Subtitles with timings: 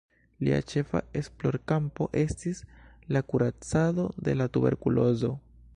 [0.45, 2.63] Lia ĉefa esplorkampo estis
[3.17, 5.37] la kuracado de la tuberkulozo.